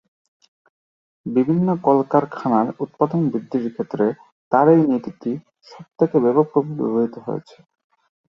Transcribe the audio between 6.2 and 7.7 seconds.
ব্যাপক ভাবে ব্যবহৃত হচ্ছে।